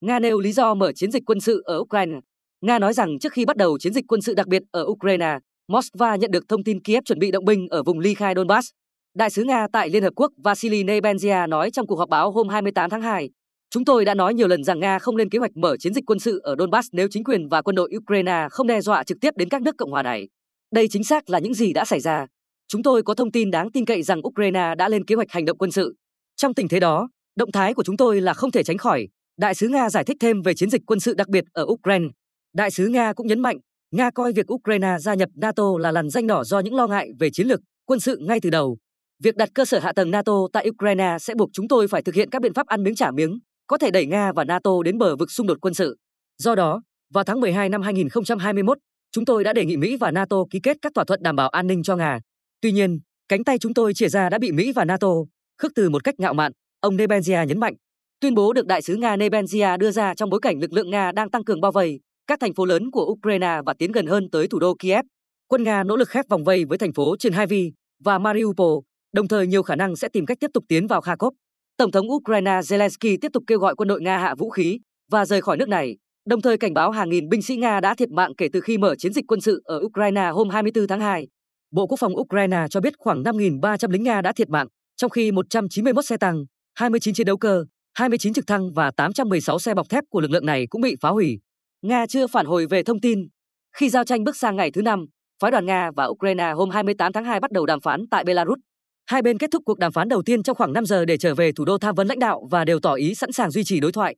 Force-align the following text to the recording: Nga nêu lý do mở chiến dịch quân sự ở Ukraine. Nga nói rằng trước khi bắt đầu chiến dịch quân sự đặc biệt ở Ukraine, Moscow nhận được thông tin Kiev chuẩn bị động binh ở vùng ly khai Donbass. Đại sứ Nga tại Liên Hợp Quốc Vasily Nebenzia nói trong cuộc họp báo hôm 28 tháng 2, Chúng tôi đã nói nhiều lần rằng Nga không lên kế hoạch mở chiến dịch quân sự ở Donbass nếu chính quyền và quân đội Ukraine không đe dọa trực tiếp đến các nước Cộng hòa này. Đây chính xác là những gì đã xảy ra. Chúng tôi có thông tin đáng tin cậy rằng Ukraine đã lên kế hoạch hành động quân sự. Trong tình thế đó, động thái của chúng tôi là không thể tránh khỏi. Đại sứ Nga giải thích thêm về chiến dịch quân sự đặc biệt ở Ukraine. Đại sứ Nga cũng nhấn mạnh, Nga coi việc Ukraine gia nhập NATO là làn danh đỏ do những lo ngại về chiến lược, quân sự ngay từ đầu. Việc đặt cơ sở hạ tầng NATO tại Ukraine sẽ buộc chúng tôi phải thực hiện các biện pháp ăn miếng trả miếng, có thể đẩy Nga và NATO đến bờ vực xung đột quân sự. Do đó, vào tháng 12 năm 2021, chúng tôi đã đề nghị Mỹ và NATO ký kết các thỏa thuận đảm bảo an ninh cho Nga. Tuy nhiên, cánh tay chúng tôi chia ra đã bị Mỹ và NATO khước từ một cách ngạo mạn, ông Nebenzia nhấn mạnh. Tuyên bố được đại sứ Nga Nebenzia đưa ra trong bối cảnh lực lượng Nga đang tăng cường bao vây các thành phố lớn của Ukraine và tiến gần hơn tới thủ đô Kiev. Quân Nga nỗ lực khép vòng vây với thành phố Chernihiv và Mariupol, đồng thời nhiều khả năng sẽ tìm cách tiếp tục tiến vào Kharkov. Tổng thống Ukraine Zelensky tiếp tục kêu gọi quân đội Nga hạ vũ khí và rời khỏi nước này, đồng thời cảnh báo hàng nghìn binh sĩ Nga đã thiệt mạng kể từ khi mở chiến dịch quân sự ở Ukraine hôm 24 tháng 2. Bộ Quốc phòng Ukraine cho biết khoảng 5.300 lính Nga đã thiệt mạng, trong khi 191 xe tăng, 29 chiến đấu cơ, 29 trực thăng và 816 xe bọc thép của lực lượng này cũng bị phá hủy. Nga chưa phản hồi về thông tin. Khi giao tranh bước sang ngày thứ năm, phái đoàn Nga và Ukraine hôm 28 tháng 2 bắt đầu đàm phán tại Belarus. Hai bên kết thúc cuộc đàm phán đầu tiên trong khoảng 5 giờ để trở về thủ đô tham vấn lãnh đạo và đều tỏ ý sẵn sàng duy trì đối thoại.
Nga 0.00 0.18
nêu 0.18 0.40
lý 0.40 0.52
do 0.52 0.74
mở 0.74 0.92
chiến 0.92 1.10
dịch 1.10 1.22
quân 1.26 1.40
sự 1.40 1.62
ở 1.64 1.78
Ukraine. 1.78 2.20
Nga 2.60 2.78
nói 2.78 2.92
rằng 2.92 3.18
trước 3.18 3.32
khi 3.32 3.44
bắt 3.44 3.56
đầu 3.56 3.78
chiến 3.78 3.92
dịch 3.92 4.04
quân 4.08 4.20
sự 4.20 4.34
đặc 4.34 4.46
biệt 4.46 4.62
ở 4.70 4.84
Ukraine, 4.84 5.38
Moscow 5.68 6.16
nhận 6.16 6.30
được 6.30 6.48
thông 6.48 6.64
tin 6.64 6.80
Kiev 6.80 7.04
chuẩn 7.04 7.18
bị 7.18 7.30
động 7.30 7.44
binh 7.44 7.68
ở 7.68 7.82
vùng 7.82 7.98
ly 7.98 8.14
khai 8.14 8.34
Donbass. 8.36 8.68
Đại 9.14 9.30
sứ 9.30 9.44
Nga 9.44 9.66
tại 9.72 9.90
Liên 9.90 10.02
Hợp 10.02 10.12
Quốc 10.16 10.32
Vasily 10.44 10.84
Nebenzia 10.84 11.48
nói 11.48 11.70
trong 11.70 11.86
cuộc 11.86 11.96
họp 11.96 12.08
báo 12.08 12.30
hôm 12.30 12.48
28 12.48 12.90
tháng 12.90 13.02
2, 13.02 13.30
Chúng 13.74 13.84
tôi 13.84 14.04
đã 14.04 14.14
nói 14.14 14.34
nhiều 14.34 14.48
lần 14.48 14.64
rằng 14.64 14.80
Nga 14.80 14.98
không 14.98 15.16
lên 15.16 15.30
kế 15.30 15.38
hoạch 15.38 15.56
mở 15.56 15.76
chiến 15.76 15.94
dịch 15.94 16.04
quân 16.06 16.18
sự 16.18 16.40
ở 16.42 16.56
Donbass 16.58 16.88
nếu 16.92 17.08
chính 17.10 17.24
quyền 17.24 17.48
và 17.48 17.62
quân 17.62 17.76
đội 17.76 17.90
Ukraine 17.96 18.46
không 18.50 18.66
đe 18.66 18.80
dọa 18.80 19.04
trực 19.04 19.18
tiếp 19.20 19.30
đến 19.36 19.48
các 19.48 19.62
nước 19.62 19.74
Cộng 19.78 19.90
hòa 19.90 20.02
này. 20.02 20.28
Đây 20.74 20.88
chính 20.90 21.04
xác 21.04 21.30
là 21.30 21.38
những 21.38 21.54
gì 21.54 21.72
đã 21.72 21.84
xảy 21.84 22.00
ra. 22.00 22.26
Chúng 22.68 22.82
tôi 22.82 23.02
có 23.02 23.14
thông 23.14 23.32
tin 23.32 23.50
đáng 23.50 23.72
tin 23.72 23.84
cậy 23.84 24.02
rằng 24.02 24.26
Ukraine 24.26 24.74
đã 24.78 24.88
lên 24.88 25.04
kế 25.04 25.14
hoạch 25.14 25.30
hành 25.30 25.44
động 25.44 25.58
quân 25.58 25.70
sự. 25.70 25.94
Trong 26.36 26.54
tình 26.54 26.68
thế 26.68 26.80
đó, 26.80 27.08
động 27.36 27.52
thái 27.52 27.74
của 27.74 27.82
chúng 27.82 27.96
tôi 27.96 28.20
là 28.20 28.34
không 28.34 28.50
thể 28.50 28.62
tránh 28.62 28.78
khỏi. 28.78 29.08
Đại 29.40 29.54
sứ 29.54 29.68
Nga 29.68 29.90
giải 29.90 30.04
thích 30.04 30.16
thêm 30.20 30.42
về 30.42 30.54
chiến 30.54 30.70
dịch 30.70 30.82
quân 30.86 31.00
sự 31.00 31.14
đặc 31.14 31.28
biệt 31.28 31.44
ở 31.52 31.66
Ukraine. 31.68 32.06
Đại 32.54 32.70
sứ 32.70 32.88
Nga 32.88 33.12
cũng 33.12 33.26
nhấn 33.26 33.40
mạnh, 33.40 33.58
Nga 33.90 34.10
coi 34.10 34.32
việc 34.32 34.52
Ukraine 34.52 34.96
gia 35.00 35.14
nhập 35.14 35.28
NATO 35.34 35.64
là 35.78 35.92
làn 35.92 36.10
danh 36.10 36.26
đỏ 36.26 36.44
do 36.44 36.60
những 36.60 36.74
lo 36.74 36.86
ngại 36.86 37.10
về 37.20 37.30
chiến 37.30 37.46
lược, 37.46 37.60
quân 37.86 38.00
sự 38.00 38.18
ngay 38.20 38.38
từ 38.42 38.50
đầu. 38.50 38.78
Việc 39.22 39.36
đặt 39.36 39.48
cơ 39.54 39.64
sở 39.64 39.78
hạ 39.78 39.92
tầng 39.92 40.10
NATO 40.10 40.32
tại 40.52 40.68
Ukraine 40.68 41.16
sẽ 41.20 41.34
buộc 41.34 41.50
chúng 41.52 41.68
tôi 41.68 41.88
phải 41.88 42.02
thực 42.02 42.14
hiện 42.14 42.30
các 42.30 42.42
biện 42.42 42.54
pháp 42.54 42.66
ăn 42.66 42.82
miếng 42.82 42.94
trả 42.94 43.10
miếng, 43.10 43.38
có 43.66 43.78
thể 43.78 43.90
đẩy 43.90 44.06
Nga 44.06 44.32
và 44.32 44.44
NATO 44.44 44.70
đến 44.84 44.98
bờ 44.98 45.16
vực 45.16 45.30
xung 45.30 45.46
đột 45.46 45.58
quân 45.60 45.74
sự. 45.74 45.96
Do 46.38 46.54
đó, 46.54 46.82
vào 47.14 47.24
tháng 47.24 47.40
12 47.40 47.68
năm 47.68 47.82
2021, 47.82 48.78
chúng 49.12 49.24
tôi 49.24 49.44
đã 49.44 49.52
đề 49.52 49.64
nghị 49.64 49.76
Mỹ 49.76 49.96
và 49.96 50.10
NATO 50.10 50.36
ký 50.50 50.60
kết 50.62 50.76
các 50.82 50.92
thỏa 50.94 51.04
thuận 51.04 51.22
đảm 51.22 51.36
bảo 51.36 51.48
an 51.48 51.66
ninh 51.66 51.82
cho 51.82 51.96
Nga. 51.96 52.20
Tuy 52.60 52.72
nhiên, 52.72 53.00
cánh 53.28 53.44
tay 53.44 53.58
chúng 53.58 53.74
tôi 53.74 53.94
chia 53.94 54.08
ra 54.08 54.28
đã 54.28 54.38
bị 54.38 54.52
Mỹ 54.52 54.72
và 54.72 54.84
NATO 54.84 55.08
khước 55.58 55.72
từ 55.74 55.90
một 55.90 56.04
cách 56.04 56.14
ngạo 56.18 56.34
mạn, 56.34 56.52
ông 56.80 56.96
Nebenzia 56.96 57.46
nhấn 57.46 57.60
mạnh. 57.60 57.74
Tuyên 58.20 58.34
bố 58.34 58.52
được 58.52 58.66
đại 58.66 58.82
sứ 58.82 58.96
Nga 58.96 59.16
Nebenzia 59.16 59.78
đưa 59.78 59.90
ra 59.90 60.14
trong 60.14 60.30
bối 60.30 60.40
cảnh 60.42 60.60
lực 60.60 60.72
lượng 60.72 60.90
Nga 60.90 61.12
đang 61.12 61.30
tăng 61.30 61.44
cường 61.44 61.60
bao 61.60 61.72
vây 61.72 62.00
các 62.26 62.40
thành 62.40 62.54
phố 62.54 62.64
lớn 62.64 62.90
của 62.90 63.04
Ukraine 63.04 63.60
và 63.66 63.74
tiến 63.78 63.92
gần 63.92 64.06
hơn 64.06 64.30
tới 64.30 64.48
thủ 64.48 64.58
đô 64.58 64.74
Kiev. 64.78 65.04
Quân 65.48 65.62
Nga 65.62 65.82
nỗ 65.84 65.96
lực 65.96 66.08
khép 66.08 66.24
vòng 66.28 66.44
vây 66.44 66.64
với 66.64 66.78
thành 66.78 66.92
phố 66.92 67.16
Chernihiv 67.16 67.72
và 68.04 68.18
Mariupol, 68.18 68.78
đồng 69.12 69.28
thời 69.28 69.46
nhiều 69.46 69.62
khả 69.62 69.76
năng 69.76 69.96
sẽ 69.96 70.08
tìm 70.08 70.26
cách 70.26 70.38
tiếp 70.40 70.50
tục 70.54 70.64
tiến 70.68 70.86
vào 70.86 71.00
Kharkov. 71.00 71.34
Tổng 71.76 71.90
thống 71.90 72.10
Ukraine 72.10 72.50
Zelensky 72.50 73.18
tiếp 73.20 73.28
tục 73.32 73.42
kêu 73.46 73.58
gọi 73.58 73.74
quân 73.74 73.88
đội 73.88 74.00
Nga 74.00 74.18
hạ 74.18 74.34
vũ 74.38 74.50
khí 74.50 74.78
và 75.10 75.24
rời 75.24 75.40
khỏi 75.40 75.56
nước 75.56 75.68
này, 75.68 75.96
đồng 76.26 76.40
thời 76.40 76.58
cảnh 76.58 76.74
báo 76.74 76.90
hàng 76.90 77.10
nghìn 77.10 77.28
binh 77.28 77.42
sĩ 77.42 77.56
Nga 77.56 77.80
đã 77.80 77.94
thiệt 77.94 78.10
mạng 78.10 78.34
kể 78.34 78.48
từ 78.52 78.60
khi 78.60 78.78
mở 78.78 78.94
chiến 78.96 79.12
dịch 79.12 79.24
quân 79.28 79.40
sự 79.40 79.62
ở 79.64 79.80
Ukraine 79.84 80.28
hôm 80.28 80.48
24 80.48 80.86
tháng 80.86 81.00
2. 81.00 81.28
Bộ 81.70 81.86
Quốc 81.86 81.96
phòng 82.00 82.16
Ukraine 82.16 82.66
cho 82.70 82.80
biết 82.80 82.94
khoảng 82.98 83.22
5.300 83.22 83.90
lính 83.90 84.02
Nga 84.02 84.22
đã 84.22 84.32
thiệt 84.32 84.48
mạng, 84.48 84.66
trong 84.96 85.10
khi 85.10 85.32
191 85.32 86.04
xe 86.04 86.16
tăng, 86.16 86.44
29 86.74 87.14
chiến 87.14 87.26
đấu 87.26 87.36
cơ, 87.36 87.64
29 87.94 88.32
trực 88.32 88.46
thăng 88.46 88.72
và 88.72 88.90
816 88.90 89.58
xe 89.58 89.74
bọc 89.74 89.88
thép 89.88 90.04
của 90.10 90.20
lực 90.20 90.30
lượng 90.30 90.46
này 90.46 90.66
cũng 90.70 90.80
bị 90.80 90.96
phá 91.00 91.08
hủy. 91.08 91.38
Nga 91.82 92.06
chưa 92.06 92.26
phản 92.26 92.46
hồi 92.46 92.66
về 92.66 92.82
thông 92.82 93.00
tin. 93.00 93.28
Khi 93.76 93.88
giao 93.88 94.04
tranh 94.04 94.24
bước 94.24 94.36
sang 94.36 94.56
ngày 94.56 94.70
thứ 94.70 94.82
năm, 94.82 95.06
phái 95.42 95.50
đoàn 95.50 95.66
Nga 95.66 95.90
và 95.96 96.04
Ukraine 96.04 96.52
hôm 96.56 96.70
28 96.70 97.12
tháng 97.12 97.24
2 97.24 97.40
bắt 97.40 97.52
đầu 97.52 97.66
đàm 97.66 97.80
phán 97.80 98.04
tại 98.10 98.24
Belarus. 98.24 98.58
Hai 99.06 99.22
bên 99.22 99.38
kết 99.38 99.50
thúc 99.52 99.62
cuộc 99.66 99.78
đàm 99.78 99.92
phán 99.92 100.08
đầu 100.08 100.22
tiên 100.22 100.42
trong 100.42 100.56
khoảng 100.56 100.72
5 100.72 100.86
giờ 100.86 101.04
để 101.04 101.16
trở 101.16 101.34
về 101.34 101.52
thủ 101.52 101.64
đô 101.64 101.78
tham 101.78 101.94
vấn 101.94 102.08
lãnh 102.08 102.18
đạo 102.18 102.48
và 102.50 102.64
đều 102.64 102.80
tỏ 102.80 102.94
ý 102.94 103.14
sẵn 103.14 103.32
sàng 103.32 103.50
duy 103.50 103.64
trì 103.64 103.80
đối 103.80 103.92
thoại. 103.92 104.16